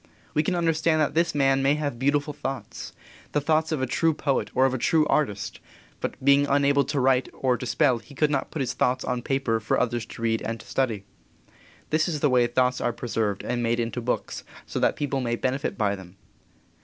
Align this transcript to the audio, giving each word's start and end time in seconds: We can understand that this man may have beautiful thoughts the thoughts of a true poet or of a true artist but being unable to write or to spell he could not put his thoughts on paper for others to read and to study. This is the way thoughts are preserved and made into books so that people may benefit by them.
We 0.33 0.41
can 0.41 0.55
understand 0.55 0.99
that 0.99 1.13
this 1.13 1.35
man 1.35 1.61
may 1.61 1.75
have 1.75 1.99
beautiful 1.99 2.33
thoughts 2.33 2.91
the 3.33 3.39
thoughts 3.39 3.71
of 3.71 3.83
a 3.83 3.85
true 3.85 4.15
poet 4.15 4.49
or 4.55 4.65
of 4.65 4.73
a 4.73 4.79
true 4.79 5.05
artist 5.05 5.59
but 5.99 6.15
being 6.25 6.47
unable 6.47 6.83
to 6.85 6.99
write 6.99 7.29
or 7.35 7.55
to 7.55 7.67
spell 7.67 7.99
he 7.99 8.15
could 8.15 8.31
not 8.31 8.49
put 8.49 8.61
his 8.61 8.73
thoughts 8.73 9.05
on 9.05 9.21
paper 9.21 9.59
for 9.59 9.79
others 9.79 10.07
to 10.07 10.23
read 10.23 10.41
and 10.41 10.59
to 10.59 10.65
study. 10.65 11.03
This 11.91 12.07
is 12.07 12.19
the 12.19 12.31
way 12.31 12.47
thoughts 12.47 12.81
are 12.81 12.91
preserved 12.91 13.43
and 13.43 13.61
made 13.61 13.79
into 13.79 14.01
books 14.01 14.43
so 14.65 14.79
that 14.79 14.95
people 14.95 15.21
may 15.21 15.35
benefit 15.35 15.77
by 15.77 15.95
them. 15.95 16.17